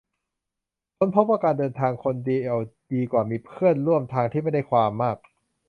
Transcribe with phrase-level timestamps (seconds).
[0.97, 2.55] ค้นพบว่าการเดินทางคนเดียว
[2.93, 5.17] ดีกว่ามีเพื่อนร่วมทางที่ไม่ได้ความมาก